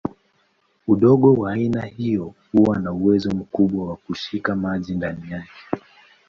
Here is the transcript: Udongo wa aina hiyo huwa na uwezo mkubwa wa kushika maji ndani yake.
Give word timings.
Udongo 0.87 1.33
wa 1.33 1.51
aina 1.53 1.81
hiyo 1.81 2.33
huwa 2.53 2.79
na 2.79 2.91
uwezo 2.91 3.29
mkubwa 3.31 3.89
wa 3.89 3.95
kushika 3.95 4.55
maji 4.55 4.95
ndani 4.95 5.31
yake. 5.31 5.83